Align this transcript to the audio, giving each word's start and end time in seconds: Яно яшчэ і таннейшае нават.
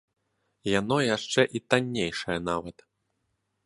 Яно 0.79 0.97
яшчэ 1.17 1.41
і 1.59 1.63
таннейшае 1.75 2.39
нават. 2.51 2.77